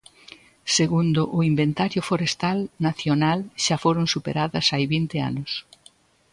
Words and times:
Segundo 0.77 1.21
o 1.37 1.39
Inventario 1.51 2.01
forestal 2.09 2.59
nacional, 2.87 3.39
xa 3.63 3.77
foron 3.83 4.05
superadas 4.15 4.65
hai 4.73 4.83
vinte 4.95 5.17
anos. 5.29 5.51